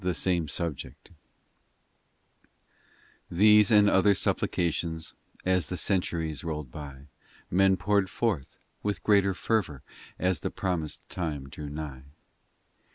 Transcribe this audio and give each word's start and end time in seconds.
THE 0.03 0.15
SAME 0.15 0.47
SUBJECT 0.47 1.11
THESE 3.29 3.69
and 3.69 3.87
other 3.87 4.15
supplications, 4.15 5.13
As 5.45 5.67
the 5.67 5.77
centuries 5.77 6.43
rolled 6.43 6.71
by, 6.71 7.05
Men 7.51 7.77
poured 7.77 8.09
forth: 8.09 8.57
with 8.81 9.03
greater 9.03 9.35
fervour 9.35 9.83
As 10.17 10.39
the 10.39 10.49
promised 10.49 11.07
time 11.07 11.49
drew 11.49 11.69
nigh. 11.69 12.05